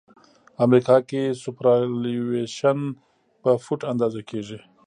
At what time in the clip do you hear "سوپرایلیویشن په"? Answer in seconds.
1.41-3.51